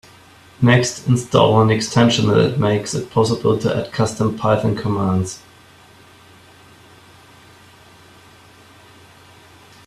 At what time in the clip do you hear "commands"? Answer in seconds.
4.75-5.39